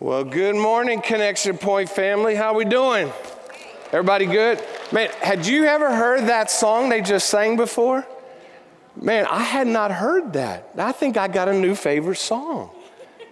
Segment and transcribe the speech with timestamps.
[0.00, 2.34] Well, good morning, Connection Point family.
[2.34, 3.12] How we doing?
[3.92, 4.58] Everybody good?
[4.92, 8.06] Man, had you ever heard that song they just sang before?
[8.96, 10.70] Man, I had not heard that.
[10.78, 12.70] I think I got a new favorite song.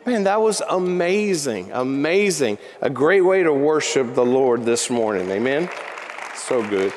[0.05, 2.59] Man, that was amazing, amazing.
[2.83, 5.31] A great way to worship the Lord this morning.
[5.31, 5.71] Amen.
[6.35, 6.93] So good.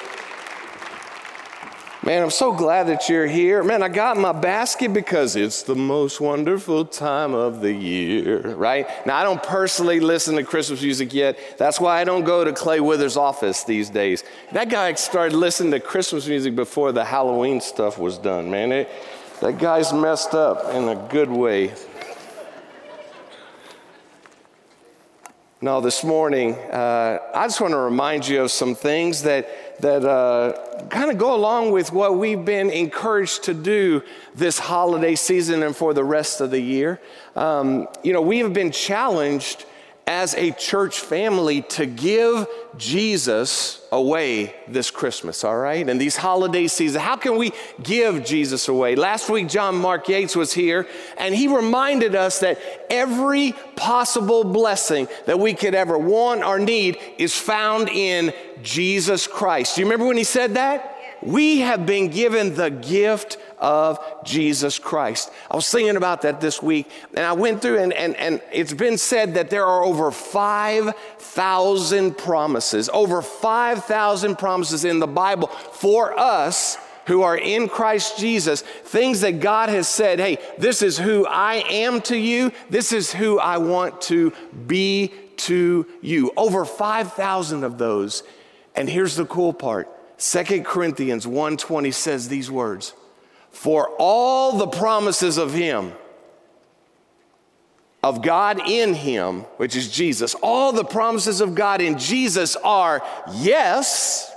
[2.04, 3.62] Man, I'm so glad that you're here.
[3.62, 8.88] Man, I got my basket because it's the most wonderful time of the year, right?
[9.06, 11.38] Now, I don't personally listen to Christmas music yet.
[11.60, 14.24] That's why I don't go to Clay Withers' office these days.
[14.52, 18.72] That guy started listening to Christmas music before the Halloween stuff was done, man.
[18.72, 18.90] It,
[19.42, 21.72] that guy's messed up in a good way.
[25.64, 30.04] No, this morning, uh, I just want to remind you of some things that, that
[30.04, 34.02] uh, kind of go along with what we've been encouraged to do
[34.34, 37.00] this holiday season and for the rest of the year.
[37.36, 39.68] Um, you know, we have been challenged
[40.08, 42.48] as a church family to give
[42.78, 45.88] Jesus away this Christmas, all right?
[45.88, 48.96] And these holiday seasons, how can we give Jesus away?
[48.96, 55.08] Last week, John Mark Yates was here, and he reminded us that every possible blessing
[55.26, 59.76] that we could ever want or need is found in Jesus Christ.
[59.76, 60.91] Do you remember when he said that?
[61.22, 65.32] We have been given the gift of Jesus Christ.
[65.50, 68.74] I was thinking about that this week, and I went through, and, and, and it's
[68.74, 76.18] been said that there are over 5,000 promises, over 5,000 promises in the Bible for
[76.18, 81.26] us who are in Christ Jesus, things that God has said, hey, this is who
[81.28, 84.34] I am to you, this is who I want to
[84.66, 86.32] be to you.
[86.38, 88.24] Over 5,000 of those.
[88.76, 89.90] And here's the cool part.
[90.22, 92.94] 2 Corinthians 1:20 says these words
[93.50, 95.94] for all the promises of Him,
[98.04, 103.04] of God in Him, which is Jesus, all the promises of God in Jesus are
[103.34, 104.32] yes,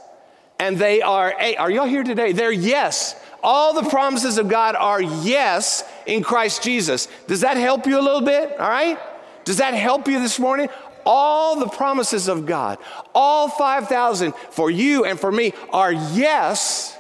[0.59, 2.33] and they are, hey, are y'all here today?
[2.33, 3.15] They're yes.
[3.43, 7.09] All the promises of God are yes in Christ Jesus.
[7.27, 8.59] Does that help you a little bit?
[8.59, 8.99] All right?
[9.45, 10.71] Does that help you this morning?
[11.07, 12.79] All the promises of God,
[13.15, 16.97] all 5,000 for you and for me are yes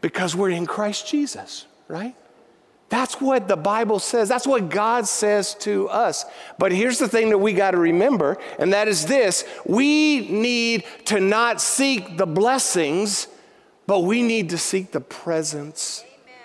[0.00, 2.14] because we're in Christ Jesus, right?
[2.90, 4.28] That's what the Bible says.
[4.28, 6.24] That's what God says to us.
[6.58, 10.84] But here's the thing that we got to remember, and that is this we need
[11.06, 13.26] to not seek the blessings,
[13.86, 16.38] but we need to seek the presence Amen.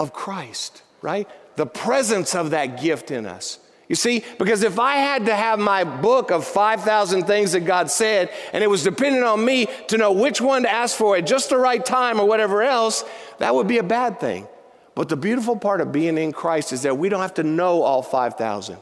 [0.00, 1.28] of Christ, right?
[1.56, 3.58] The presence of that gift in us.
[3.88, 7.90] You see, because if I had to have my book of 5,000 things that God
[7.90, 11.26] said, and it was dependent on me to know which one to ask for at
[11.26, 13.04] just the right time or whatever else,
[13.38, 14.46] that would be a bad thing.
[14.94, 17.82] But the beautiful part of being in Christ is that we don't have to know
[17.82, 18.78] all 5,000.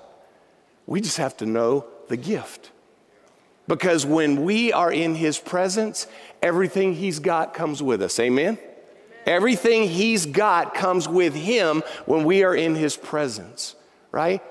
[0.86, 2.70] We just have to know the gift.
[3.68, 6.08] Because when we are in His presence,
[6.42, 8.18] everything He's got comes with us.
[8.18, 8.58] Amen?
[9.26, 13.76] Everything He's got comes with Him when we are in His presence,
[14.10, 14.42] right?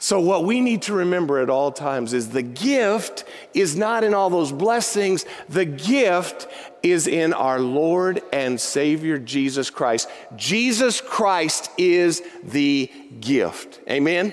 [0.00, 4.14] So, what we need to remember at all times is the gift is not in
[4.14, 6.46] all those blessings, the gift
[6.84, 10.08] is in our Lord and Savior Jesus Christ.
[10.36, 12.88] Jesus Christ is the
[13.18, 13.80] gift.
[13.90, 14.32] Amen?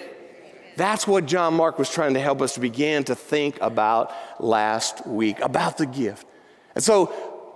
[0.76, 5.40] That's what John Mark was trying to help us begin to think about last week
[5.40, 6.28] about the gift.
[6.76, 7.12] And so,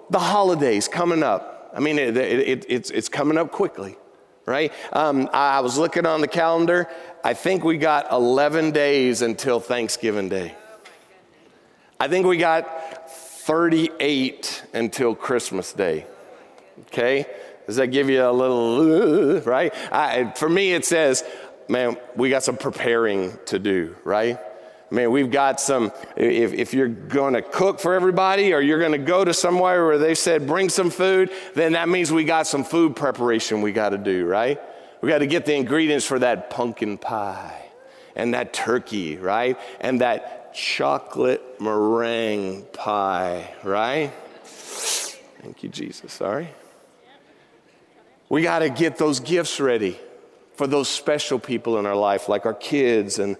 [0.09, 3.98] the holidays coming up, I mean, it, it, it, it's, it's coming up quickly
[4.49, 4.73] right?
[4.91, 6.89] Um, I was looking on the calendar.
[7.23, 10.55] I think we got 11 days until Thanksgiving Day.
[11.99, 16.07] I think we got 38 until Christmas Day.
[16.87, 17.27] Okay?
[17.67, 19.71] Does that give you a little, uh, right?
[19.91, 21.23] I, for me, it says,
[21.67, 24.39] man, we got some preparing to do, right?
[24.91, 28.91] Man, we've got some, if, if you're going to cook for everybody or you're going
[28.91, 32.47] to go to somewhere where they said bring some food, then that means we got
[32.47, 34.59] some food preparation we got to do, right?
[35.01, 37.67] We got to get the ingredients for that pumpkin pie
[38.15, 39.59] and that turkey, right?
[39.79, 44.11] And that chocolate meringue pie, right?
[44.43, 46.11] Thank you, Jesus.
[46.11, 46.49] Sorry.
[48.27, 49.99] We got to get those gifts ready
[50.55, 53.37] for those special people in our life, like our kids and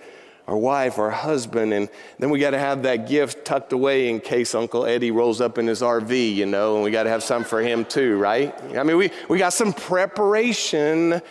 [0.50, 1.88] our wife, our husband, and
[2.18, 5.60] then we got to have that gift tucked away in case Uncle Eddie rolls up
[5.60, 8.60] in his RV, you know, and we got to have some for him too, right?
[8.76, 11.22] I mean, we, we got some preparation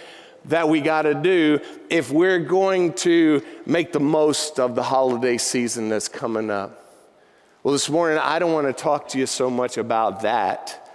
[0.44, 1.58] that we got to do
[1.90, 6.94] if we're going to make the most of the holiday season that's coming up.
[7.64, 10.92] Well, this morning, I don't want to talk to you so much about that,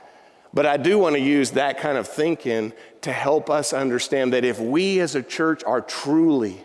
[0.54, 2.72] but I do want to use that kind of thinking
[3.02, 6.64] to help us understand that if we as a church are truly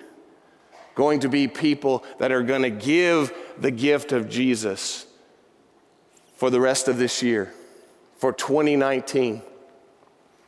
[0.99, 5.07] going to be people that are going to give the gift of Jesus
[6.35, 7.53] for the rest of this year,
[8.17, 9.41] for 2019.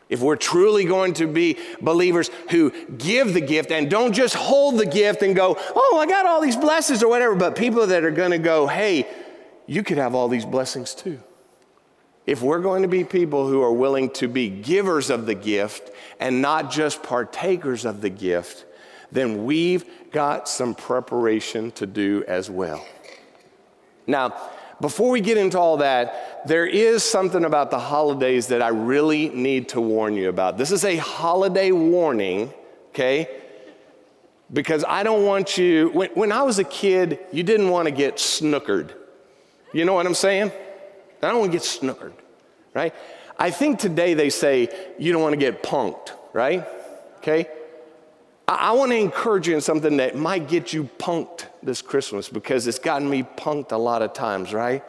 [0.09, 4.77] If we're truly going to be believers who give the gift and don't just hold
[4.77, 8.03] the gift and go, oh, I got all these blessings or whatever, but people that
[8.03, 9.07] are going to go, hey,
[9.69, 11.21] you could have all these blessings too.
[12.27, 15.93] If we're going to be people who are willing to be givers of the gift
[16.19, 18.65] and not just partakers of the gift,
[19.13, 22.85] then we've got some preparation to do as well.
[24.07, 24.35] Now,
[24.81, 29.29] before we get into all that, there is something about the holidays that I really
[29.29, 30.57] need to warn you about.
[30.57, 32.53] This is a holiday warning,
[32.91, 33.29] okay?
[34.53, 37.93] Because I don't want you, when, when I was a kid, you didn't want to
[37.93, 38.93] get snookered.
[39.73, 40.51] You know what I'm saying?
[41.23, 42.15] I don't want to get snookered,
[42.75, 42.95] right?
[43.39, 44.69] I think today they say
[44.99, 46.67] you don't want to get punked, right?
[47.19, 47.47] Okay?
[48.51, 52.67] I, want to encourage you in something that might get you punked this Christmas because
[52.67, 54.83] it's gotten me punked a lot of times, right?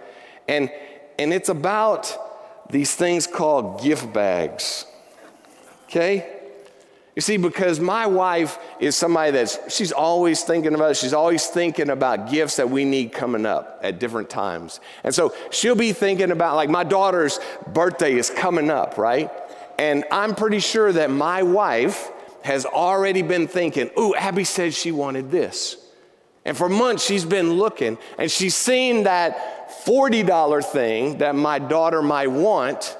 [0.47, 0.71] And,
[1.19, 2.17] and it's about
[2.71, 4.87] these things called gift bags,
[5.83, 6.39] okay?
[7.15, 11.91] You see, because my wife is somebody that's, she's always thinking about, she's always thinking
[11.91, 14.79] about gifts that we need coming up at different times.
[15.03, 19.29] And so she'll be thinking about, like, my daughter's birthday is coming up, right?
[19.77, 22.11] And I'm pretty sure that my wife
[22.43, 25.77] has already been thinking, ooh, Abby said she wanted this.
[26.43, 32.01] And for months she's been looking and she's seen that $40 thing that my daughter
[32.01, 32.97] might want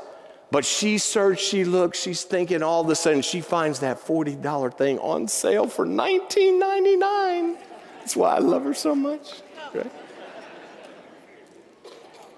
[0.52, 4.78] but she searched, she looked, she's thinking all of a sudden she finds that $40
[4.78, 7.58] thing on sale for $19.99.
[8.00, 9.42] That's why I love her so much.
[9.74, 9.90] Right?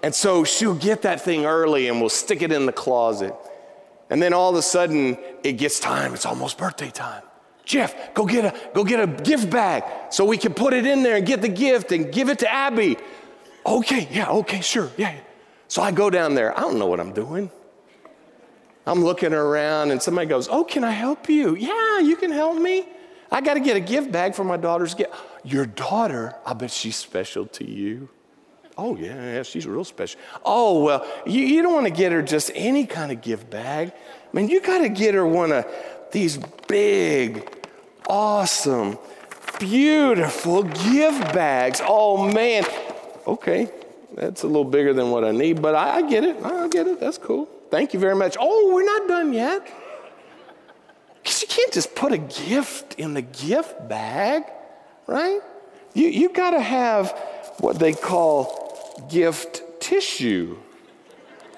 [0.04, 3.34] And so she'll get that thing early and we'll stick it in the closet.
[4.14, 7.24] And then all of a sudden it gets time, it's almost birthday time.
[7.66, 11.02] Jeff, go get a go get a gift bag so we can put it in
[11.02, 12.96] there and get the gift and give it to Abby.
[13.66, 15.16] Okay, yeah, okay, sure, yeah.
[15.68, 16.56] So I go down there.
[16.56, 17.50] I don't know what I'm doing.
[18.86, 21.56] I'm looking around and somebody goes, Oh, can I help you?
[21.56, 22.86] Yeah, you can help me.
[23.32, 25.12] I got to get a gift bag for my daughter's gift.
[25.44, 28.10] Your daughter, I bet she's special to you.
[28.78, 30.20] Oh, yeah, yeah, she's real special.
[30.44, 33.92] Oh, well, you, you don't want to get her just any kind of gift bag.
[33.92, 35.66] I mean, you got to get her one of
[36.12, 36.38] these
[36.68, 37.48] big,
[38.10, 38.98] awesome,
[39.60, 41.82] beautiful gift bags.
[41.84, 42.66] Oh, man.
[43.28, 43.70] Okay,
[44.16, 46.44] that's a little bigger than what I need, but I, I get it.
[46.44, 47.00] I get it.
[47.00, 47.48] That's cool.
[47.70, 48.38] Thank you very much.
[48.40, 49.72] Oh, we're not done yet.
[51.22, 54.44] Because you can't just put a gift in the gift bag,
[55.08, 55.40] right?
[55.94, 57.18] You, you got to have
[57.60, 60.58] what they call gift tissue.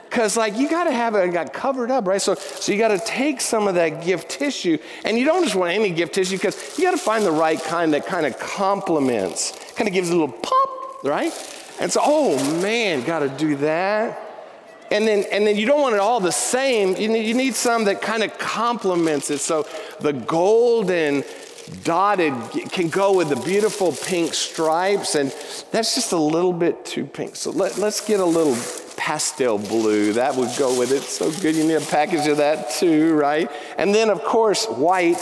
[0.10, 2.22] Because, like, you got to have it got covered up, right?
[2.22, 5.56] So, so you got to take some of that gift tissue, and you don't just
[5.56, 8.40] want any gift tissue because you got to find the right kind that kind of
[8.40, 11.34] complements, kind of gives a little pop, right?
[11.82, 14.22] And so, oh man, got to do that
[14.92, 17.56] and then and then you don't want it all the same you need, you need
[17.56, 19.68] some that kind of complements it so
[20.00, 21.24] the golden
[21.84, 22.34] dotted
[22.72, 25.34] can go with the beautiful pink stripes and
[25.72, 28.56] that's just a little bit too pink so let, let's get a little
[28.98, 32.70] pastel blue that would go with it so good you need a package of that
[32.72, 35.18] too right and then of course white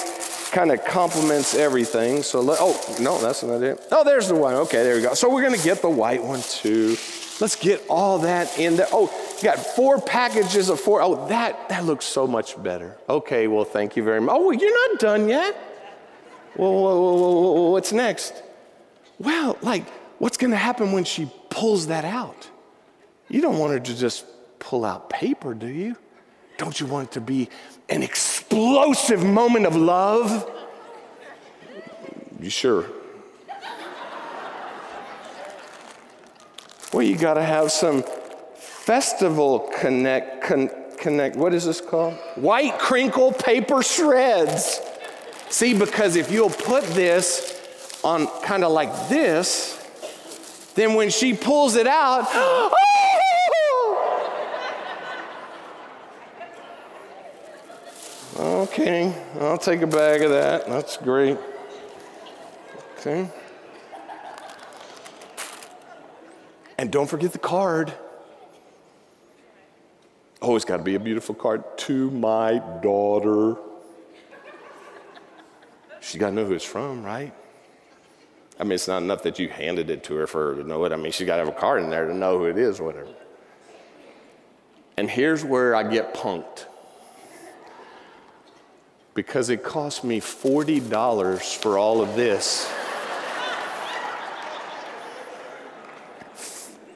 [0.51, 4.53] kind of complements everything so let, oh no that's not it oh there's the white
[4.53, 6.95] okay there we go so we're going to get the white one too
[7.41, 8.87] Let's get all that in there.
[8.91, 11.01] Oh, got four packages of four.
[11.01, 12.95] Oh, that, that looks so much better.
[13.09, 14.35] Okay, well, thank you very much.
[14.37, 15.72] Oh, you're not done yet?
[16.55, 18.41] Well, what's next?
[19.19, 19.87] Well, like,
[20.19, 22.49] what's going to happen when she pulls that out?
[23.29, 24.25] You don't want her to just
[24.59, 25.95] pull out paper, do you?
[26.57, 27.49] Don't you want it to be
[27.89, 30.49] an explosive moment of love?
[32.39, 32.85] You sure?
[36.91, 38.03] Well, you got to have some
[38.55, 42.13] festival connect, con, connect, what is this called?
[42.35, 44.79] White crinkle paper shreds.
[45.53, 47.61] See, because if you'll put this
[48.03, 49.77] on kind of like this,
[50.73, 52.73] then when she pulls it out, oh!
[58.63, 60.65] okay, I'll take a bag of that.
[60.65, 61.37] That's great.
[62.97, 63.29] Okay.
[66.79, 67.93] And don't forget the card.
[70.41, 73.55] Oh, it's got to be a beautiful card to my daughter.
[76.03, 77.33] She's got to know who it's from, right?
[78.59, 80.83] I mean, it's not enough that you handed it to her for her to know
[80.83, 80.91] it.
[80.91, 82.81] I mean, she's got to have a card in there to know who it is,
[82.81, 83.07] whatever.
[84.97, 86.65] And here's where I get punked
[89.13, 92.69] because it cost me $40 for all of this.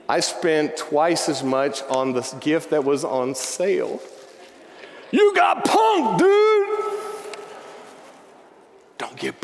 [0.09, 4.01] I spent twice as much on the gift that was on sale.
[5.11, 6.56] You got punked, dude!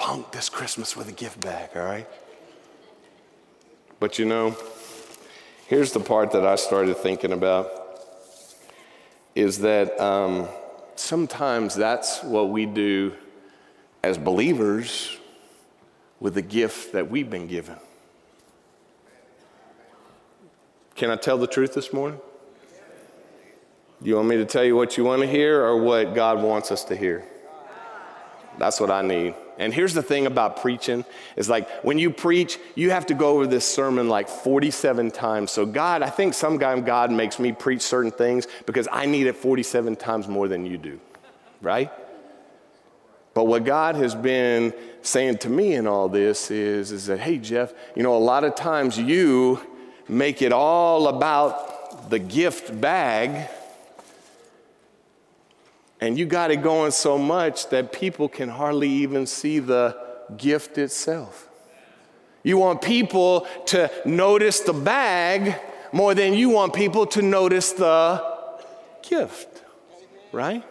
[0.04, 2.10] Punked this Christmas with a gift bag, all right?
[4.02, 4.54] But you know,
[5.68, 7.72] here's the part that I started thinking about
[9.34, 10.50] is that um,
[10.96, 13.14] sometimes that's what we do
[14.04, 15.16] as believers
[16.20, 17.78] with the gift that we've been given.
[20.96, 22.20] Can I tell the truth this morning?
[24.02, 26.74] You want me to tell you what you want to hear or what God wants
[26.74, 27.24] us to hear?
[28.58, 29.36] That's what I need.
[29.58, 31.06] And here's the thing about preaching
[31.36, 35.52] is like when you preach, you have to go over this sermon like 47 times.
[35.52, 39.36] So God, I think sometimes God makes me preach certain things because I need it
[39.36, 41.00] 47 times more than you do.
[41.62, 41.92] Right?
[43.34, 47.40] But what God has been saying to me in all this is, is that, hey,
[47.40, 49.60] Jeff, you know, a lot of times you
[50.08, 53.50] make it all about the gift bag,
[56.04, 59.98] and you got it going so much that people can hardly even see the
[60.36, 61.48] gift itself.
[62.44, 65.56] You want people to notice the bag
[65.94, 68.22] more than you want people to notice the
[69.02, 69.64] gift,
[70.34, 70.62] right?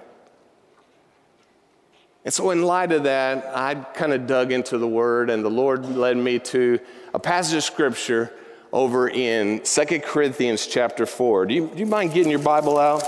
[2.26, 5.50] And so, in light of that, I kind of dug into the word, and the
[5.50, 6.78] Lord led me to
[7.14, 8.30] a passage of scripture
[8.70, 11.46] over in 2 Corinthians chapter 4.
[11.46, 13.02] Do you, do you mind getting your Bible out?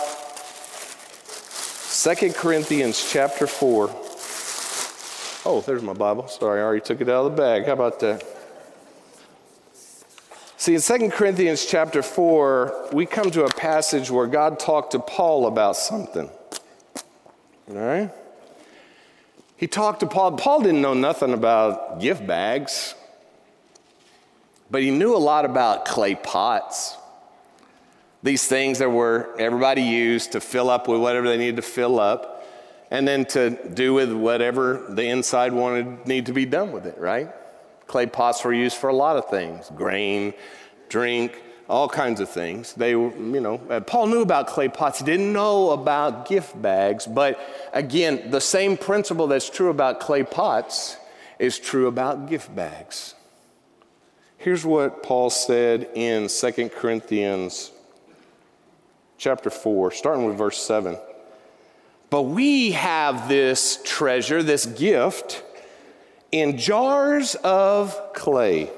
[2.05, 3.89] 2 Corinthians chapter 4.
[5.47, 6.29] Oh, there's my Bible.
[6.29, 7.65] Sorry, I already took it out of the bag.
[7.65, 8.23] How about that?
[10.59, 14.99] See, in 2 Corinthians chapter 4, we come to a passage where God talked to
[14.99, 16.29] Paul about something.
[17.71, 18.11] All right?
[19.57, 20.33] He talked to Paul.
[20.33, 22.95] Paul didn't know nothing about gift bags.
[24.71, 26.99] But he knew a lot about clay pots.
[28.25, 32.00] These things that were everybody used to fill up with whatever they needed to fill
[32.00, 32.49] up,
[32.90, 36.97] and then to do with whatever the inside wanted need to be done with it,
[36.97, 37.28] right?
[37.87, 40.33] Clay pots were used for a lot of things grain,
[40.88, 41.38] drink,
[41.69, 42.73] all kinds of things.
[42.73, 47.07] They, you know, uh, Paul knew about clay pots, he didn't know about gift bags,
[47.07, 47.38] but
[47.75, 50.97] again, the same principle that's true about clay pots
[51.38, 53.14] is true about gift bags.
[54.38, 57.71] Here's what Paul said in 2 Corinthians
[59.18, 60.99] chapter 4, starting with verse 7.
[62.11, 65.42] But we have this treasure, this gift,
[66.30, 68.71] in jars of clay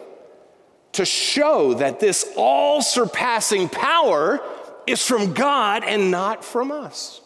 [0.93, 4.41] to show that this all surpassing power
[4.87, 7.21] is from God and not from us.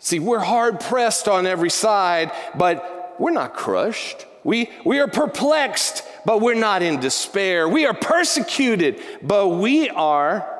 [0.00, 4.26] See, we're hard pressed on every side, but we're not crushed.
[4.42, 7.68] We, we are perplexed, but we're not in despair.
[7.68, 10.51] We are persecuted, but we are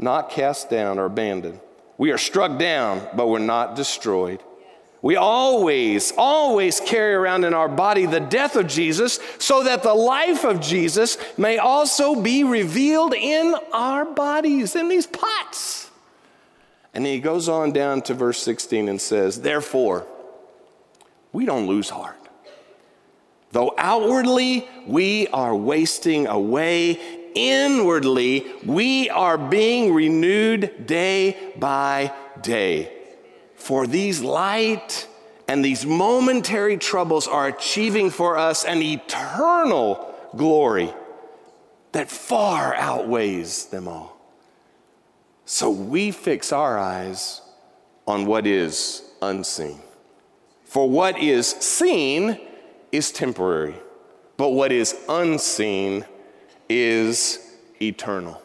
[0.00, 1.60] not cast down or abandoned.
[1.98, 4.42] We are struck down, but we're not destroyed.
[5.02, 9.94] We always, always carry around in our body the death of Jesus so that the
[9.94, 15.90] life of Jesus may also be revealed in our bodies, in these pots.
[16.92, 20.06] And he goes on down to verse 16 and says, Therefore,
[21.32, 22.16] we don't lose heart.
[23.52, 32.92] Though outwardly we are wasting away, inwardly we are being renewed day by day.
[33.56, 35.06] For these light
[35.48, 40.92] and these momentary troubles are achieving for us an eternal glory
[41.92, 44.16] that far outweighs them all.
[45.44, 47.42] So we fix our eyes
[48.06, 49.80] on what is unseen.
[50.64, 52.38] For what is seen
[52.92, 53.74] is temporary,
[54.36, 56.04] but what is unseen
[56.70, 58.40] is eternal.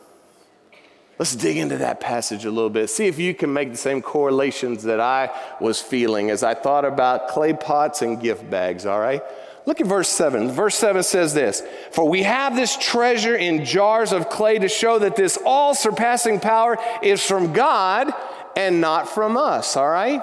[1.17, 2.89] Let's dig into that passage a little bit.
[2.89, 5.29] See if you can make the same correlations that I
[5.61, 9.21] was feeling as I thought about clay pots and gift bags, all right?
[9.65, 10.51] Look at verse 7.
[10.51, 14.99] Verse 7 says this For we have this treasure in jars of clay to show
[14.99, 18.11] that this all surpassing power is from God
[18.57, 20.21] and not from us, all right?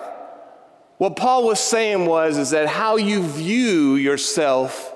[0.99, 4.95] What Paul was saying was is that how you view yourself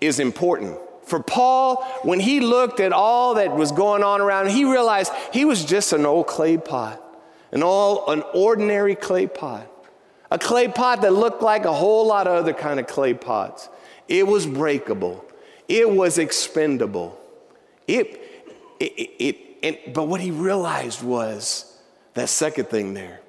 [0.00, 0.78] is important.
[1.08, 5.44] For Paul, when he looked at all that was going on around, he realized he
[5.44, 7.02] was just an old clay pot,
[7.50, 9.66] an all an ordinary clay pot.
[10.30, 13.70] A clay pot that looked like a whole lot of other kind of clay pots.
[14.06, 15.24] It was breakable.
[15.66, 17.18] It was expendable.
[17.86, 18.20] It,
[18.78, 21.74] it, it, it but what he realized was
[22.12, 23.20] that second thing there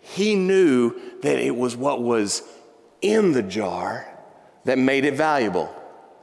[0.00, 2.42] he knew that it was what was
[3.00, 4.06] in the jar
[4.64, 5.72] that made it valuable.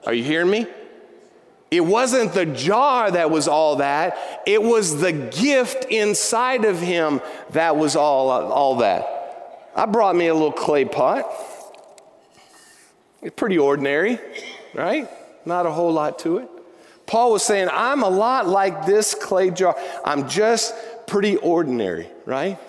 [0.05, 0.67] Are you hearing me?
[1.69, 7.21] It wasn't the jar that was all that, it was the gift inside of him
[7.51, 9.71] that was all, all that.
[9.75, 11.25] I brought me a little clay pot.
[13.21, 14.19] It's pretty ordinary,
[14.74, 15.09] right?
[15.45, 16.50] Not a whole lot to it.
[17.05, 19.77] Paul was saying, I'm a lot like this clay jar.
[20.03, 20.74] I'm just
[21.07, 22.59] pretty ordinary, right?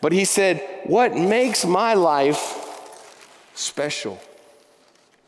[0.00, 2.56] But he said, What makes my life
[3.54, 4.20] special,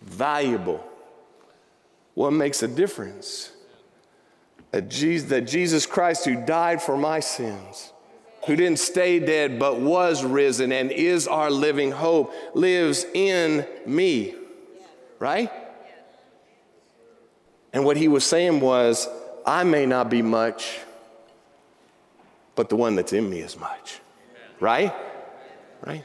[0.03, 0.85] valuable?
[2.21, 3.51] What makes a difference?
[4.73, 7.95] That Jesus Christ, who died for my sins,
[8.47, 14.35] who didn't stay dead but was risen and is our living hope, lives in me.
[15.19, 15.51] Right?
[17.73, 19.09] And what he was saying was,
[19.47, 20.79] I may not be much,
[22.55, 23.99] but the one that's in me is much.
[24.61, 24.93] Right?
[25.87, 26.05] Right?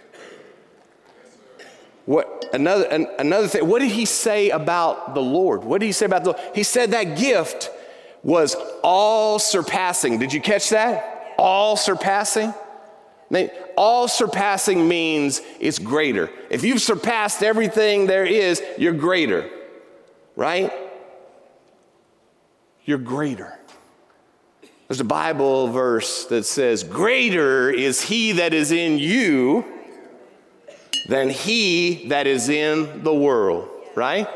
[2.05, 5.63] What another an, another thing, what did he say about the Lord?
[5.63, 7.71] What did he say about the He said that gift
[8.24, 10.19] was all surpassing.
[10.19, 11.35] Did you catch that?
[11.38, 12.53] All surpassing?
[13.75, 16.29] All surpassing means it's greater.
[16.50, 19.50] If you've surpassed everything there is, you're greater,
[20.35, 20.71] right?
[22.85, 23.59] You're greater.
[24.88, 29.75] There's a Bible verse that says, Greater is he that is in you
[31.07, 34.27] than he that is in the world, right?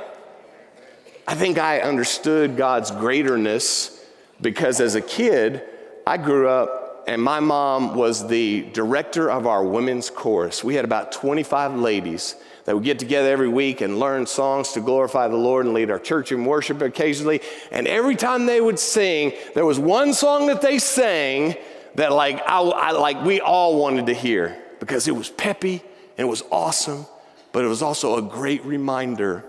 [1.27, 4.03] I think I understood God's greaterness
[4.41, 5.63] because as a kid,
[6.05, 10.63] I grew up and my mom was the director of our women's chorus.
[10.63, 12.35] We had about 25 ladies
[12.65, 15.89] that would get together every week and learn songs to glorify the Lord and lead
[15.89, 17.41] our church in worship occasionally.
[17.71, 21.55] And every time they would sing, there was one song that they sang
[21.95, 25.81] that like I, I like we all wanted to hear because it was peppy
[26.19, 27.05] and it was awesome,
[27.53, 29.45] but it was also a great reminder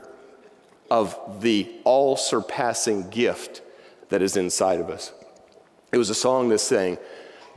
[0.88, 3.60] of the all surpassing gift
[4.08, 5.12] that is inside of us.
[5.90, 6.96] It was a song that sang,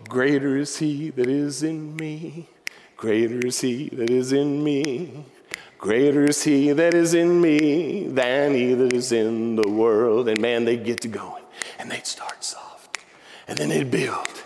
[0.09, 2.49] Greater is he that is in me,
[2.97, 5.25] greater is he that is in me.
[5.77, 10.27] Greater is he that is in me than he that is in the world.
[10.27, 11.43] And man, they'd get to going
[11.77, 12.97] and they'd start soft.
[13.47, 14.42] And then they'd build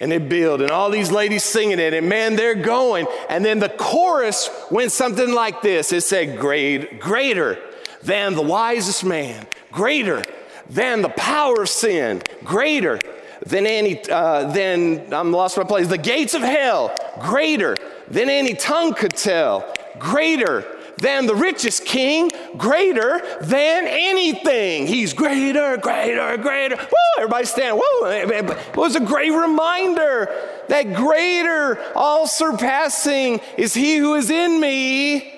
[0.00, 3.06] and they build, and all these ladies singing it, and man, they're going.
[3.28, 7.58] And then the chorus went something like this it said, Great, Greater
[8.02, 10.24] than the wisest man, greater
[10.70, 13.00] than the power of sin, greater
[13.44, 17.76] than any, uh, than, I'm lost my place, the gates of hell, greater
[18.08, 20.64] than any tongue could tell, greater
[20.98, 24.86] than the richest king, greater than anything.
[24.86, 26.76] He's greater, greater, greater.
[26.76, 27.76] Woo, everybody stand.
[27.76, 28.06] Woo.
[28.06, 30.28] It was a great reminder
[30.68, 35.34] that greater, all surpassing is he who is in me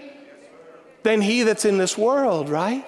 [1.03, 2.85] than he that's in this world, right?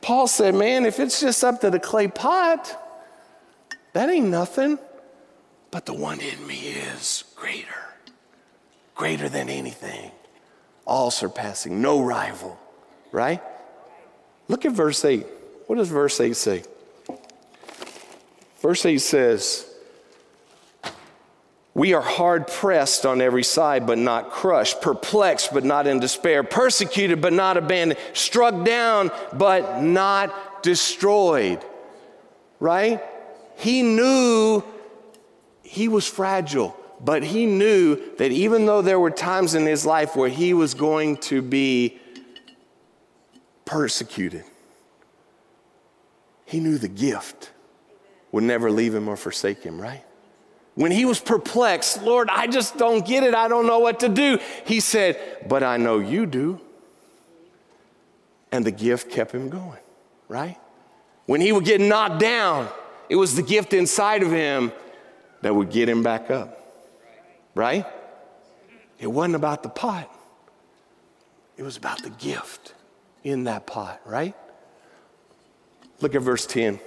[0.00, 2.82] Paul said, man, if it's just up to the clay pot,
[3.92, 4.78] that ain't nothing.
[5.70, 7.66] But the one in me is greater,
[8.94, 10.12] greater than anything
[10.86, 12.58] all surpassing, no rival,
[13.12, 13.42] right?
[14.48, 15.26] Look at verse 8.
[15.66, 16.62] What does verse 8 say?
[18.60, 19.68] Verse 8 says,
[21.74, 26.44] We are hard pressed on every side, but not crushed, perplexed, but not in despair,
[26.44, 31.64] persecuted, but not abandoned, struck down, but not destroyed,
[32.60, 33.02] right?
[33.56, 34.62] He knew
[35.62, 40.16] he was fragile but he knew that even though there were times in his life
[40.16, 41.98] where he was going to be
[43.64, 44.44] persecuted,
[46.44, 47.50] he knew the gift
[48.32, 50.04] would never leave him or forsake him, right?
[50.74, 53.34] When he was perplexed, Lord, I just don't get it.
[53.34, 54.38] I don't know what to do.
[54.66, 56.60] He said, But I know you do.
[58.52, 59.80] And the gift kept him going,
[60.28, 60.58] right?
[61.24, 62.68] When he would get knocked down,
[63.08, 64.70] it was the gift inside of him
[65.42, 66.65] that would get him back up
[67.56, 67.86] right?
[68.98, 70.08] It wasn't about the pot,
[71.56, 72.74] it was about the gift
[73.24, 74.34] in that pot, right?
[76.00, 76.78] Look at verse 10.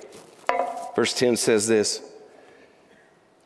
[0.96, 2.02] Verse 10 says this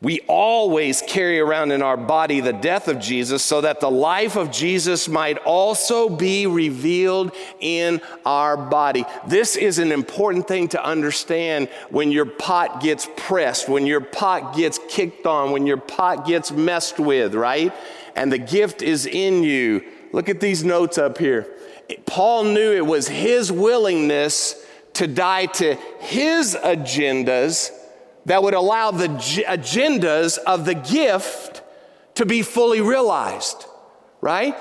[0.03, 4.35] We always carry around in our body the death of Jesus so that the life
[4.35, 9.05] of Jesus might also be revealed in our body.
[9.25, 14.57] This is an important thing to understand when your pot gets pressed, when your pot
[14.57, 17.73] gets kicked on, when your pot gets messed with, right?
[18.13, 19.85] And the gift is in you.
[20.11, 21.47] Look at these notes up here.
[22.05, 27.71] Paul knew it was his willingness to die to his agendas
[28.25, 31.61] that would allow the agendas of the gift
[32.15, 33.65] to be fully realized,
[34.21, 34.55] right?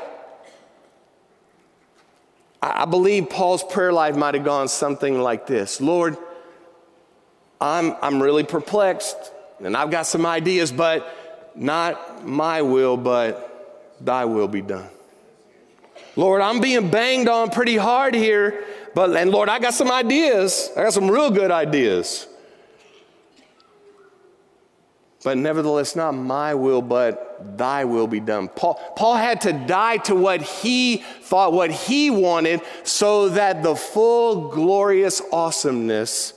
[2.61, 6.17] I believe Paul's prayer life might have gone something like this Lord,
[7.61, 9.17] I'm, I'm really perplexed
[9.61, 14.89] and I've got some ideas, but not my will, but thy will be done.
[16.17, 20.71] Lord, I'm being banged on pretty hard here, but, and Lord, I got some ideas.
[20.77, 22.27] I got some real good ideas.
[25.25, 28.49] But nevertheless, not my will, but thy will be done.
[28.49, 33.77] Paul, Paul had to die to what he thought, what he wanted, so that the
[33.77, 36.35] full glorious awesomeness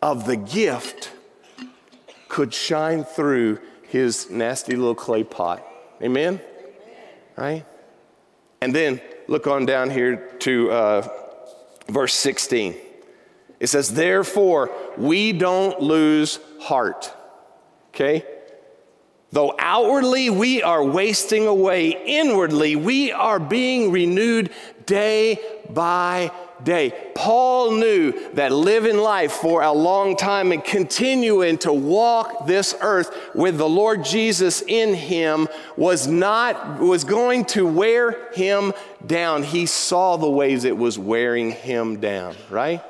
[0.00, 1.12] of the gift
[2.28, 5.66] could shine through his nasty little clay pot.
[6.02, 6.40] Amen?
[7.36, 7.64] Right?
[8.62, 11.08] And then look on down here to uh,
[11.88, 12.76] verse 16.
[13.60, 17.12] It says, Therefore, we don't lose heart.
[17.96, 18.26] Okay?
[19.32, 24.50] Though outwardly we are wasting away, inwardly we are being renewed
[24.84, 25.38] day
[25.70, 26.30] by
[26.62, 26.92] day.
[27.14, 33.14] Paul knew that living life for a long time and continuing to walk this earth
[33.34, 38.74] with the Lord Jesus in him was not was going to wear him
[39.06, 39.42] down.
[39.42, 42.82] He saw the ways it was wearing him down, right?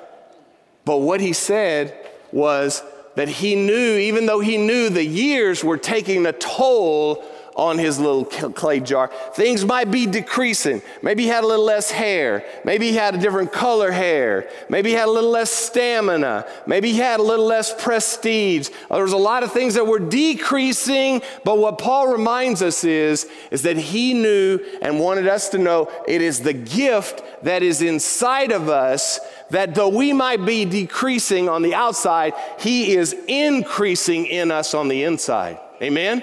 [0.85, 1.97] But what he said
[2.33, 2.83] was
[3.17, 7.25] that he knew even though he knew the years were taking a toll
[7.57, 9.11] on his little clay jar.
[9.35, 10.83] Things might be decreasing.
[11.03, 12.45] Maybe he had a little less hair.
[12.65, 14.49] Maybe he had a different color hair.
[14.69, 16.47] Maybe he had a little less stamina.
[16.67, 18.69] Maybe he had a little less prestige.
[18.91, 23.27] There was a lot of things that were decreasing, but what Paul reminds us is,
[23.51, 27.81] is that he knew and wanted us to know it is the gift that is
[27.81, 29.19] inside of us
[29.51, 34.89] that though we might be decreasing on the outside, he is increasing in us on
[34.89, 35.59] the inside.
[35.81, 36.23] Amen?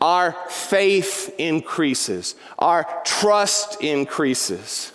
[0.00, 4.92] Our faith increases, our trust increases,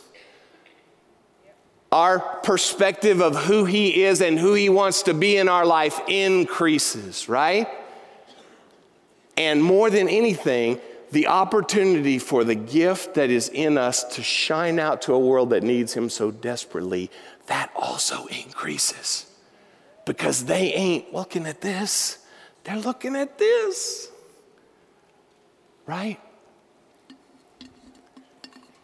[1.92, 6.00] our perspective of who He is and who He wants to be in our life
[6.08, 7.68] increases, right?
[9.38, 10.80] And more than anything,
[11.12, 15.50] the opportunity for the gift that is in us to shine out to a world
[15.50, 17.10] that needs Him so desperately,
[17.48, 19.26] that also increases.
[20.06, 22.20] Because they ain't looking at this,
[22.64, 24.11] they're looking at this
[25.92, 26.18] right?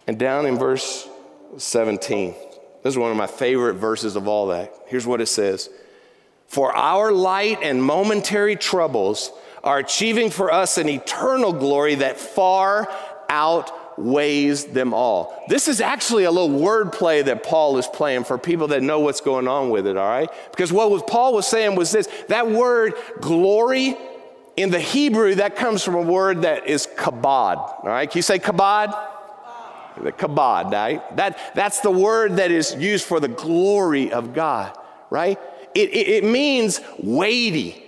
[0.07, 1.07] And down in verse
[1.57, 2.35] 17,
[2.83, 4.73] this is one of my favorite verses of all that.
[4.87, 5.69] Here's what it says
[6.47, 9.31] For our light and momentary troubles
[9.63, 12.89] are achieving for us an eternal glory that far
[13.29, 15.45] outweighs them all.
[15.47, 19.21] This is actually a little wordplay that Paul is playing for people that know what's
[19.21, 20.29] going on with it, all right?
[20.51, 23.95] Because what Paul was saying was this that word glory
[24.57, 27.57] in the Hebrew, that comes from a word that is kabod.
[27.57, 28.89] All right, can you say kabod?
[30.01, 31.15] The kabod, right?
[31.15, 34.77] That, that's the word that is used for the glory of God,
[35.09, 35.39] right?
[35.73, 37.83] It, it, it means weighty.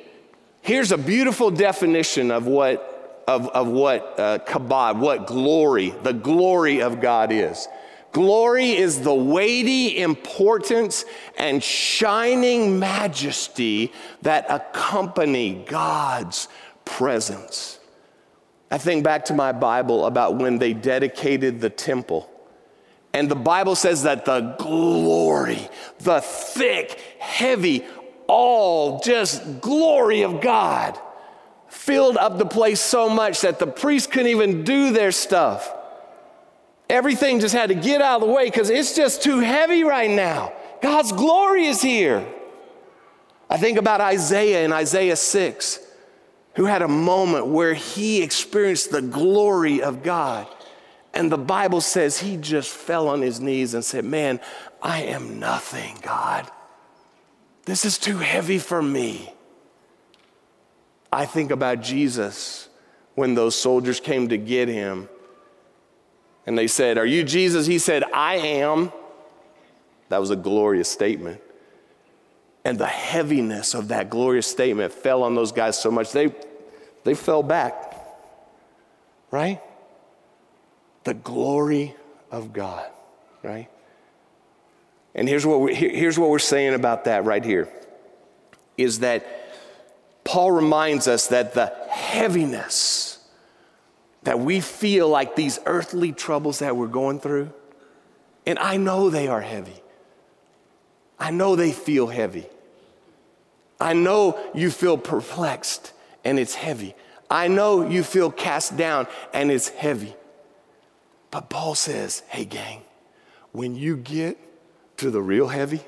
[0.62, 6.82] Here's a beautiful definition of what, of, of what uh, kabod, what glory, the glory
[6.82, 7.68] of God is.
[8.12, 11.06] Glory is the weighty importance
[11.38, 13.94] and shining majesty
[14.24, 16.48] that accompany God's
[16.86, 17.80] presence.
[18.72, 22.30] I think back to my Bible about when they dedicated the temple.
[23.14, 25.70] And the Bible says that the glory,
[26.00, 27.86] the thick, heavy,
[28.28, 31.00] all just glory of God
[31.68, 35.74] filled up the place so much that the priests couldn't even do their stuff.
[36.90, 40.10] Everything just had to get out of the way because it's just too heavy right
[40.10, 40.52] now.
[40.82, 42.26] God's glory is here.
[43.50, 45.80] I think about Isaiah in Isaiah 6,
[46.56, 50.48] who had a moment where he experienced the glory of God.
[51.14, 54.40] And the Bible says he just fell on his knees and said, Man,
[54.82, 56.50] I am nothing, God.
[57.66, 59.34] This is too heavy for me.
[61.12, 62.70] I think about Jesus
[63.16, 65.10] when those soldiers came to get him
[66.46, 67.68] and they said, Are you Jesus?
[67.68, 68.92] He said, I am.
[70.10, 71.42] That was a glorious statement.
[72.66, 76.34] And the heaviness of that glorious statement fell on those guys so much, they,
[77.04, 77.96] they fell back.
[79.32, 79.62] Right?
[81.04, 81.96] The glory
[82.32, 82.90] of God,
[83.44, 83.70] right?
[85.16, 87.70] And here's what, we, here's what we're saying about that right here
[88.78, 89.26] is that
[90.24, 93.19] Paul reminds us that the heaviness
[94.24, 97.52] that we feel like these earthly troubles that we're going through,
[98.46, 99.82] and I know they are heavy.
[101.20, 102.48] I know they feel heavy.
[103.80, 106.96] I know you feel perplexed and it's heavy.
[107.30, 110.16] I know you feel cast down and it's heavy.
[111.32, 112.82] But Paul says, hey, gang,
[113.52, 114.38] when you get
[115.00, 115.82] to the real heavy.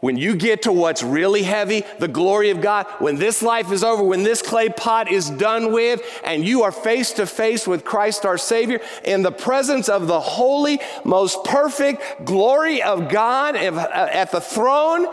[0.00, 3.82] When you get to what's really heavy, the glory of God, when this life is
[3.82, 7.84] over, when this clay pot is done with, and you are face to face with
[7.84, 13.88] Christ our Savior in the presence of the holy, most perfect glory of God uh,
[14.12, 15.06] at the throne,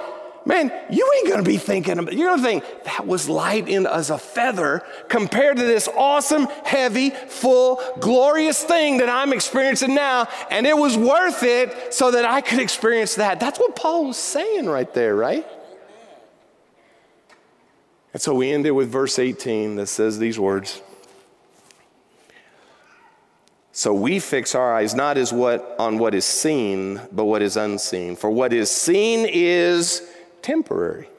[0.45, 4.10] man, you ain't gonna be thinking, about, you're gonna think, that was light in as
[4.10, 10.67] a feather compared to this awesome, heavy, full, glorious thing that I'm experiencing now, and
[10.67, 13.39] it was worth it so that I could experience that.
[13.39, 15.45] That's what Paul was saying right there, right?
[18.13, 20.81] And so we ended with verse 18 that says these words.
[23.73, 27.58] So we fix our eyes not as what on what is seen, but what is
[27.58, 28.15] unseen.
[28.15, 30.10] For what is seen is
[30.45, 31.10] temporary.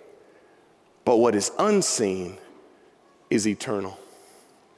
[1.04, 2.38] But what is unseen
[3.28, 3.98] is eternal.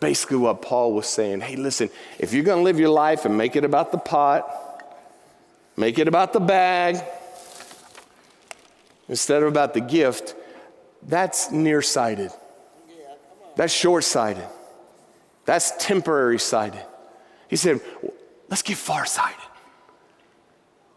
[0.00, 3.36] Basically, what Paul was saying hey, listen, if you're going to live your life and
[3.36, 4.44] make it about the pot,
[5.76, 6.96] make it about the bag,
[9.08, 10.34] instead of about the gift,
[11.02, 12.30] that's nearsighted.
[13.54, 14.48] That's short sighted.
[15.44, 16.84] That's temporary sighted.
[17.48, 17.80] He said,
[18.48, 19.47] let's get farsighted.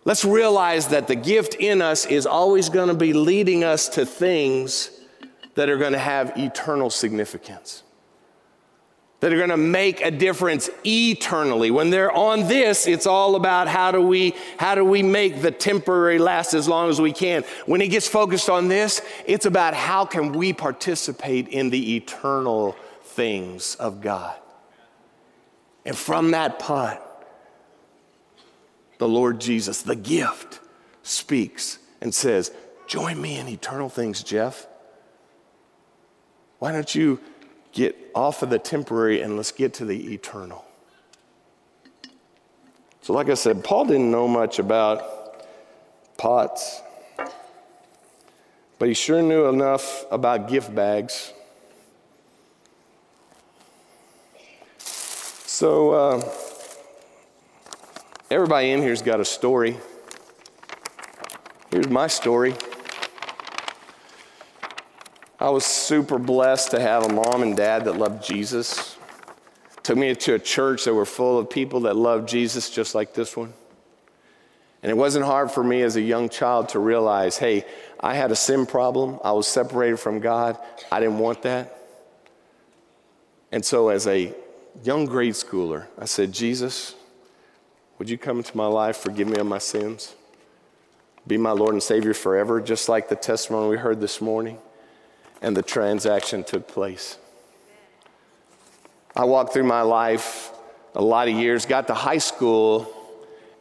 [0.04, 4.06] Let's realize that the gift in us is always going to be leading us to
[4.06, 4.90] things
[5.54, 7.84] that are going to have eternal significance,
[9.20, 11.70] that are going to make a difference eternally.
[11.70, 15.52] When they're on this, it's all about how do we how do we make the
[15.52, 17.44] temporary last as long as we can.
[17.68, 22.76] When it gets focused on this, it's about how can we participate in the eternal
[23.04, 24.36] things of God.
[25.86, 27.06] And from that pot,
[29.02, 30.60] the Lord Jesus, the gift,
[31.02, 32.52] speaks and says,
[32.86, 34.68] Join me in eternal things, Jeff.
[36.60, 37.20] Why don't you
[37.72, 40.64] get off of the temporary and let's get to the eternal?
[43.02, 45.48] So, like I said, Paul didn't know much about
[46.18, 46.84] pots,
[48.78, 51.34] but he sure knew enough about gift bags.
[54.78, 56.32] So, uh,
[58.32, 59.76] Everybody in here's got a story.
[61.70, 62.56] Here's my story.
[65.38, 68.96] I was super blessed to have a mom and dad that loved Jesus.
[69.84, 73.14] Took me to a church that were full of people that loved Jesus just like
[73.14, 73.52] this one.
[74.82, 77.66] And it wasn't hard for me as a young child to realize hey,
[78.00, 79.20] I had a sin problem.
[79.26, 80.58] I was separated from God.
[80.90, 81.78] I didn't want that.
[83.52, 84.34] And so, as a
[84.86, 86.96] young grade schooler, I said, Jesus,
[88.02, 90.16] would you come into my life, forgive me of my sins?
[91.28, 94.58] Be my Lord and Savior forever, just like the testimony we heard this morning
[95.40, 97.20] and the transaction took place.
[99.16, 100.50] I walked through my life
[100.96, 102.92] a lot of years, got to high school,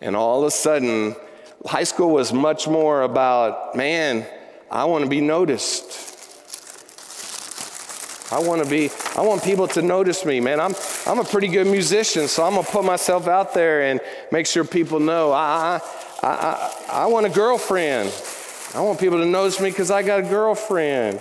[0.00, 1.16] and all of a sudden,
[1.66, 4.26] high school was much more about, man,
[4.70, 6.09] I want to be noticed.
[8.32, 10.60] I want to be, I want people to notice me, man.
[10.60, 10.74] I'm,
[11.06, 14.46] I'm a pretty good musician, so I'm going to put myself out there and make
[14.46, 15.80] sure people know I,
[16.22, 18.12] I, I, I want a girlfriend.
[18.74, 21.20] I want people to notice me because I got a girlfriend.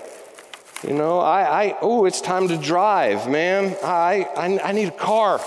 [0.87, 3.75] You know, I, I oh, it's time to drive, man.
[3.83, 5.41] I, I, I need a car.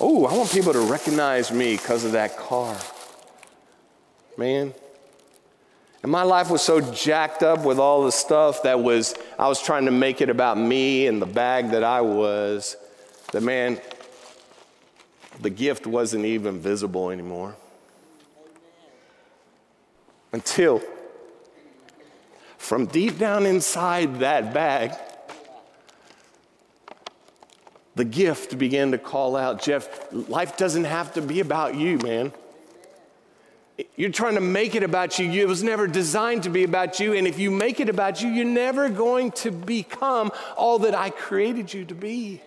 [0.00, 2.76] Oh, I want people to recognize me because of that car.
[4.36, 4.72] Man,
[6.02, 9.60] and my life was so jacked up with all the stuff that was, I was
[9.60, 12.76] trying to make it about me and the bag that I was,
[13.32, 13.80] that man,
[15.40, 17.56] the gift wasn't even visible anymore.
[20.32, 20.82] Until
[22.58, 24.92] from deep down inside that bag,
[27.96, 32.32] the gift began to call out Jeff, life doesn't have to be about you, man.
[33.94, 35.30] You're trying to make it about you.
[35.30, 37.12] It was never designed to be about you.
[37.12, 41.10] And if you make it about you, you're never going to become all that I
[41.10, 42.40] created you to be.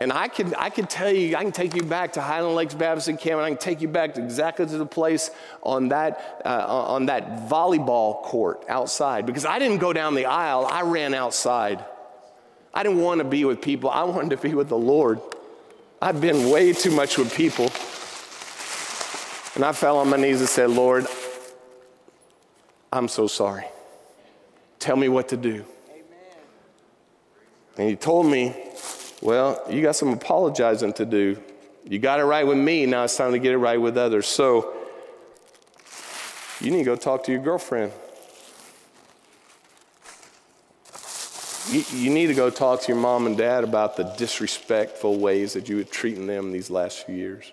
[0.00, 2.74] And I can, I can tell you, I can take you back to Highland Lakes
[2.74, 3.46] Baptist Encampment.
[3.46, 5.30] I can take you back to exactly to the place
[5.62, 9.26] on that, uh, on that volleyball court outside.
[9.26, 11.84] Because I didn't go down the aisle, I ran outside.
[12.74, 15.20] I didn't want to be with people, I wanted to be with the Lord.
[16.02, 17.66] I've been way too much with people.
[19.54, 21.06] And I fell on my knees and said, Lord,
[22.92, 23.66] I'm so sorry.
[24.80, 25.64] Tell me what to do.
[25.88, 26.04] Amen.
[27.78, 28.52] And he told me,
[29.20, 31.40] Well, you got some apologizing to do.
[31.84, 34.26] You got it right with me, now it's time to get it right with others.
[34.26, 34.74] So
[36.60, 37.92] you need to go talk to your girlfriend.
[41.72, 45.54] You, you need to go talk to your mom and dad about the disrespectful ways
[45.54, 47.52] that you were treating them these last few years.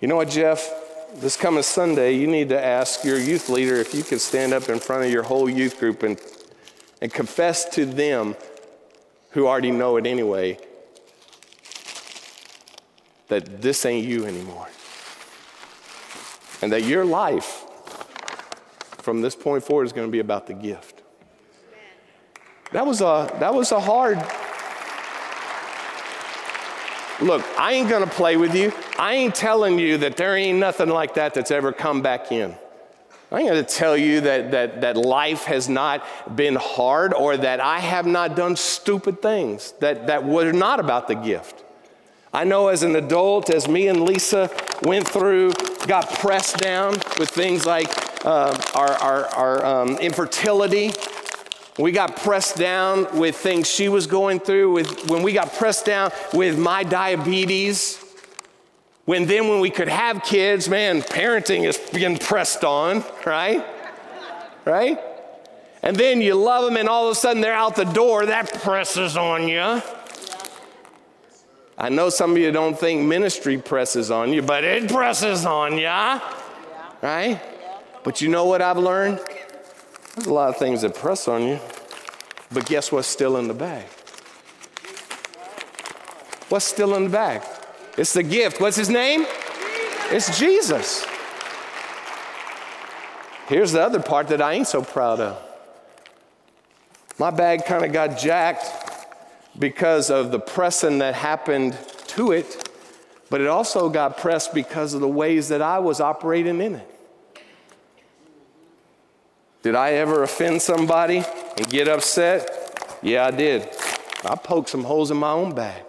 [0.00, 0.68] You know what, Jeff?
[1.16, 4.68] this coming Sunday, you need to ask your youth leader if you could stand up
[4.68, 6.20] in front of your whole youth group and,
[7.00, 8.34] and confess to them
[9.30, 10.58] who already know it anyway
[13.28, 14.68] that this ain't you anymore.
[16.60, 17.64] And that your life
[18.98, 21.01] from this point forward is going to be about the gift.
[22.72, 24.18] That was a, that was a hard.
[27.20, 28.72] Look, I ain't to play with you.
[28.98, 32.56] I ain't telling you that there ain't nothing like that that's ever come back in.
[33.30, 36.04] I ain't going to tell you that, that, that life has not
[36.36, 41.08] been hard or that I have not done stupid things that, that were not about
[41.08, 41.64] the gift.
[42.34, 44.50] I know as an adult, as me and Lisa
[44.82, 45.52] went through,
[45.86, 47.88] got pressed down with things like
[48.26, 50.92] uh, our, our, our um, infertility.
[51.78, 55.86] We got pressed down with things she was going through, with, when we got pressed
[55.86, 57.98] down with my diabetes.
[59.04, 63.64] When then, when we could have kids, man, parenting is being pressed on, right?
[64.64, 65.00] Right?
[65.82, 68.62] And then you love them, and all of a sudden they're out the door, that
[68.62, 69.82] presses on you.
[71.78, 75.78] I know some of you don't think ministry presses on you, but it presses on
[75.78, 75.86] you,
[77.00, 77.40] right?
[78.04, 79.20] But you know what I've learned?
[80.14, 81.58] There's a lot of things that press on you,
[82.52, 83.86] but guess what's still in the bag?
[86.50, 87.42] What's still in the bag?
[87.96, 88.60] It's the gift.
[88.60, 89.24] What's his name?
[90.10, 91.06] It's Jesus.
[93.46, 95.42] Here's the other part that I ain't so proud of.
[97.18, 98.66] My bag kind of got jacked
[99.58, 102.68] because of the pressing that happened to it,
[103.30, 106.91] but it also got pressed because of the ways that I was operating in it.
[109.62, 111.22] Did I ever offend somebody
[111.56, 112.98] and get upset?
[113.02, 113.68] Yeah, I did.
[114.24, 115.82] I poked some holes in my own bag.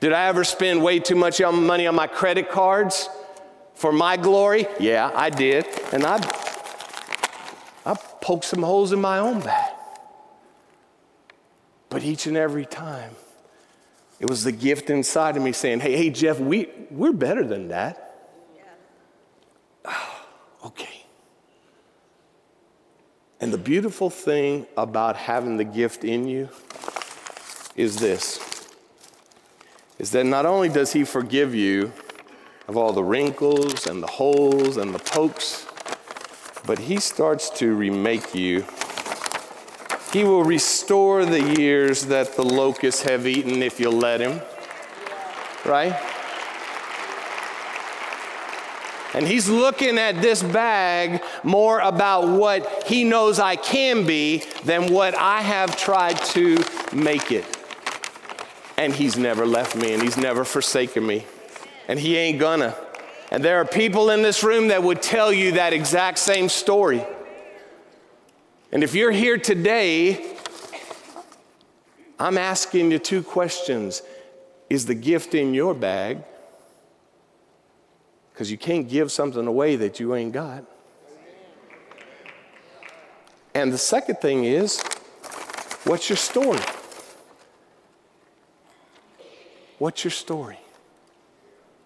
[0.00, 3.08] Did I ever spend way too much money on my credit cards
[3.74, 4.66] for my glory?
[4.78, 5.66] Yeah, I did.
[5.92, 6.16] And I,
[7.84, 9.72] I poked some holes in my own bag.
[11.88, 13.12] But each and every time,
[14.20, 17.68] it was the gift inside of me saying, Hey, hey, Jeff, we, we're better than
[17.68, 18.30] that.
[19.84, 19.94] Yeah.
[20.64, 20.95] Okay.
[23.40, 26.48] And the beautiful thing about having the gift in you
[27.74, 28.40] is this
[29.98, 31.92] is that not only does he forgive you
[32.68, 35.66] of all the wrinkles and the holes and the pokes,
[36.66, 38.64] but he starts to remake you
[40.16, 44.40] he will restore the years that the locusts have eaten if you'll let Him.
[45.64, 45.94] Right?
[49.16, 54.92] And he's looking at this bag more about what he knows I can be than
[54.92, 57.46] what I have tried to make it.
[58.76, 61.24] And he's never left me and he's never forsaken me.
[61.88, 62.76] And he ain't gonna.
[63.30, 67.02] And there are people in this room that would tell you that exact same story.
[68.70, 70.36] And if you're here today,
[72.18, 74.02] I'm asking you two questions.
[74.68, 76.22] Is the gift in your bag?
[78.36, 80.62] Because you can't give something away that you ain't got.
[83.54, 84.82] And the second thing is,
[85.84, 86.60] what's your story?
[89.78, 90.58] What's your story?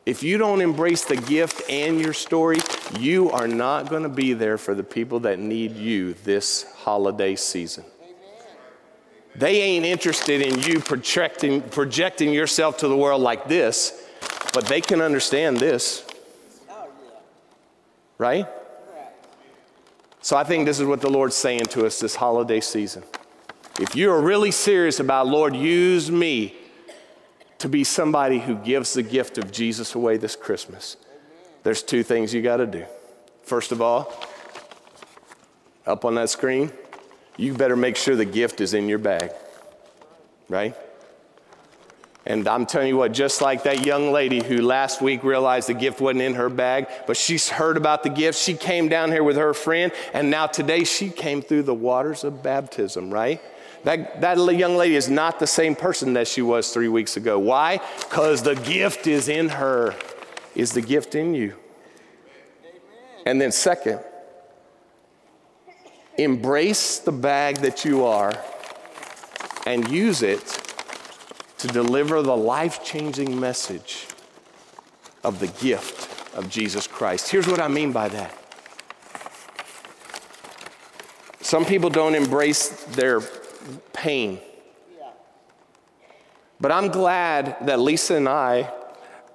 [0.04, 2.58] If you don't embrace the gift and your story,
[2.98, 7.36] you are not going to be there for the people that need you this holiday
[7.36, 7.84] season.
[9.36, 14.04] They ain't interested in you projecting, projecting yourself to the world like this,
[14.52, 16.09] but they can understand this.
[18.20, 18.46] Right?
[20.20, 23.02] So I think this is what the Lord's saying to us this holiday season.
[23.80, 26.54] If you're really serious about, Lord, use me
[27.56, 30.98] to be somebody who gives the gift of Jesus away this Christmas,
[31.62, 32.84] there's two things you got to do.
[33.42, 34.12] First of all,
[35.86, 36.70] up on that screen,
[37.38, 39.30] you better make sure the gift is in your bag,
[40.50, 40.76] right?
[42.26, 45.74] And I'm telling you what, just like that young lady who last week realized the
[45.74, 48.38] gift wasn't in her bag, but she's heard about the gift.
[48.38, 52.22] She came down here with her friend, and now today she came through the waters
[52.22, 53.40] of baptism, right?
[53.84, 57.38] That, that young lady is not the same person that she was three weeks ago.
[57.38, 57.80] Why?
[58.00, 59.94] Because the gift is in her.
[60.54, 61.56] Is the gift in you?
[63.24, 64.00] And then, second,
[66.18, 68.32] embrace the bag that you are
[69.64, 70.69] and use it
[71.60, 74.06] to deliver the life changing message
[75.22, 77.30] of the gift of Jesus Christ.
[77.30, 78.34] Here's what I mean by that.
[81.40, 83.20] Some people don't embrace their
[83.92, 84.40] pain.
[86.60, 88.72] But I'm glad that Lisa and I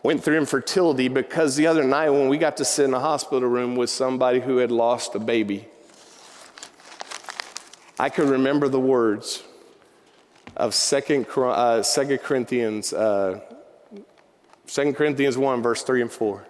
[0.02, 3.50] went through infertility because the other night when we got to sit in a hospital
[3.50, 5.68] room with somebody who had lost a baby,
[8.00, 9.44] I could remember the words
[10.58, 13.39] of Second, uh, Second Corinthians, uh,
[14.68, 16.45] 2 Corinthians 1, verse 3 and 4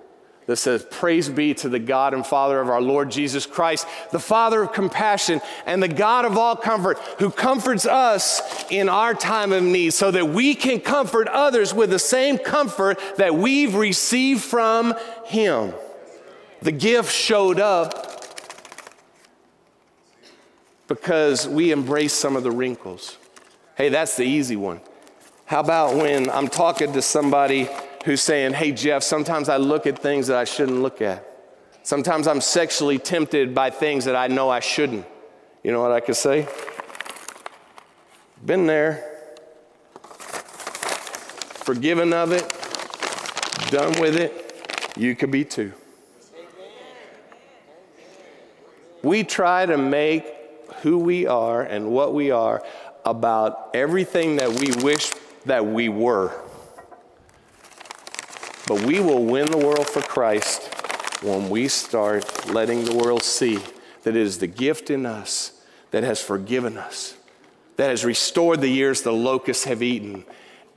[0.46, 4.20] that says, Praise be to the God and Father of our Lord Jesus Christ, the
[4.20, 9.52] Father of compassion and the God of all comfort, who comforts us in our time
[9.52, 14.44] of need, so that we can comfort others with the same comfort that we've received
[14.44, 14.94] from
[15.26, 15.74] Him.
[16.62, 18.12] The gift showed up
[20.88, 23.18] because we embrace some of the wrinkles.
[23.76, 24.80] Hey, that's the easy one.
[25.46, 27.68] How about when I'm talking to somebody
[28.06, 31.24] who's saying, Hey, Jeff, sometimes I look at things that I shouldn't look at.
[31.84, 35.06] Sometimes I'm sexually tempted by things that I know I shouldn't.
[35.62, 36.48] You know what I could say?
[38.44, 39.12] Been there.
[41.66, 42.48] Forgiven of it,
[43.72, 44.94] done with it.
[44.96, 45.74] You could be too.
[49.04, 50.26] We try to make
[50.82, 52.64] who we are and what we are
[53.06, 55.12] about everything that we wish
[55.46, 56.32] that we were.
[58.68, 60.74] But we will win the world for Christ
[61.24, 63.60] when we start letting the world see
[64.04, 67.16] that it is the gift in us that has forgiven us,
[67.78, 70.26] that has restored the years the locusts have eaten,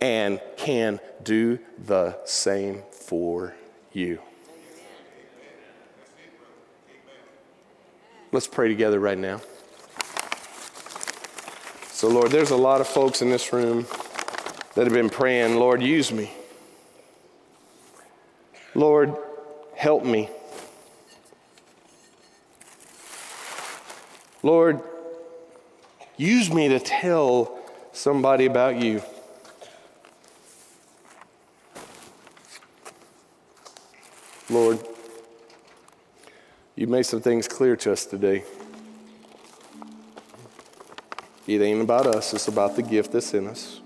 [0.00, 3.54] and can do the same for
[3.92, 4.20] you.
[8.30, 9.40] Let's pray together right now.
[11.98, 13.84] So, Lord, there's a lot of folks in this room
[14.76, 16.30] that have been praying, Lord, use me.
[18.72, 19.16] Lord,
[19.74, 20.30] help me.
[24.44, 24.80] Lord,
[26.16, 27.58] use me to tell
[27.90, 29.02] somebody about you.
[34.48, 34.78] Lord,
[36.76, 38.44] you made some things clear to us today.
[41.48, 43.80] It ain't about us, it's about the gift that's in us.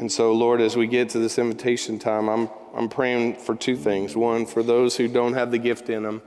[0.00, 3.76] And so, Lord, as we get to this invitation time, I'm, I'm praying for two
[3.76, 4.16] things.
[4.16, 6.20] One, for those who don't have the gift in them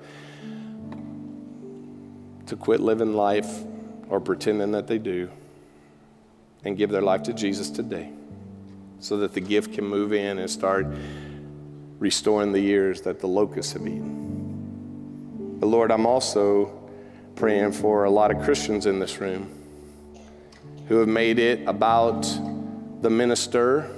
[2.45, 3.65] to quit living life
[4.07, 5.29] or pretending that they do
[6.63, 8.09] and give their life to Jesus today
[8.99, 10.87] so that the gift can move in and start
[11.99, 14.14] restoring the years that the locusts have eaten.
[15.65, 16.71] But Lord, I'm also
[17.35, 19.49] praying for a lot of Christians in this room
[20.87, 22.21] who have made it about
[23.01, 23.89] the minister,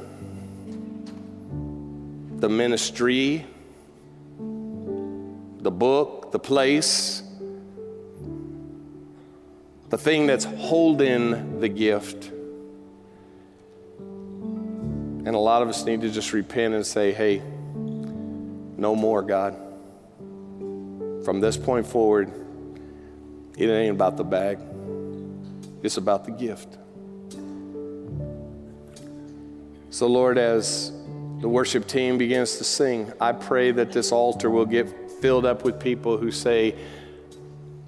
[2.37, 3.45] the ministry,
[4.39, 7.21] the book, the place,
[9.89, 12.29] the thing that's holding the gift.
[13.97, 17.41] And a lot of us need to just repent and say, hey,
[18.77, 19.66] no more, God.
[21.27, 22.31] From this point forward,
[23.57, 24.59] it ain't about the bag,
[25.83, 26.77] it's about the gift.
[29.89, 30.93] So, Lord, as
[31.41, 34.87] the worship team begins to sing, I pray that this altar will get
[35.19, 36.75] filled up with people who say,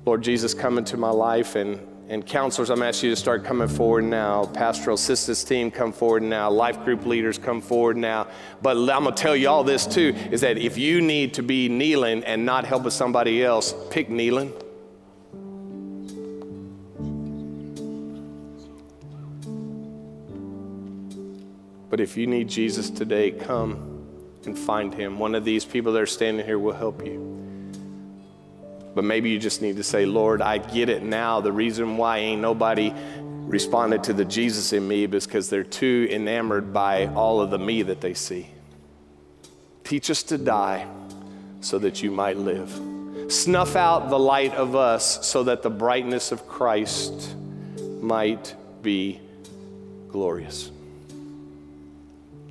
[0.06, 1.56] Lord Jesus, come into my life.
[1.56, 1.80] And,
[2.10, 4.46] and counselors, I'm asking you to start coming forward now.
[4.46, 6.50] Pastoral assistance team, come forward now.
[6.50, 8.28] Life group leaders, come forward now.
[8.64, 11.44] But I'm going to tell you all this too is that if you need to
[11.44, 14.52] be kneeling and not helping somebody else, pick kneeling.
[21.92, 24.08] But if you need Jesus today, come
[24.46, 25.20] and find him.
[25.20, 27.39] One of these people that are standing here will help you.
[29.00, 31.40] But maybe you just need to say, Lord, I get it now.
[31.40, 32.94] The reason why ain't nobody
[33.48, 37.58] responded to the Jesus in me is because they're too enamored by all of the
[37.58, 38.50] me that they see.
[39.86, 40.86] Teach us to die
[41.62, 42.78] so that you might live.
[43.32, 47.38] Snuff out the light of us so that the brightness of Christ
[48.02, 49.22] might be
[50.10, 50.72] glorious.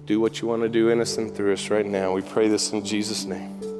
[0.06, 2.12] Do what you want to do in us and through us right now.
[2.12, 3.77] We pray this in Jesus' name.